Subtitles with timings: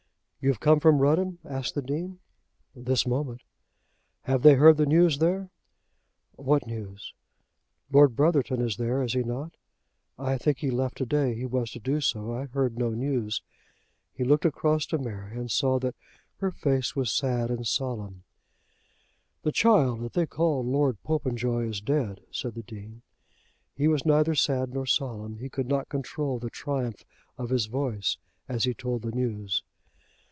[0.43, 2.17] "You've come from Rudham?" asked the Dean.
[2.75, 3.41] "This moment."
[4.23, 5.51] "Have they heard the news there?"
[6.35, 7.13] "What news?"
[7.91, 9.51] "Lord Brotherton is there, is he not?"
[10.17, 11.35] "I think he left to day.
[11.35, 12.33] He was to do so.
[12.33, 13.43] I heard no news."
[14.15, 15.93] He looked across to Mary, and saw that
[16.37, 18.23] her face was sad and solemn.
[19.43, 23.03] "The child that they called Lord Popenjoy is dead," said the Dean.
[23.75, 25.37] He was neither sad nor solemn.
[25.37, 27.05] He could not control the triumph
[27.37, 28.17] of his voice
[28.49, 29.61] as he told the news.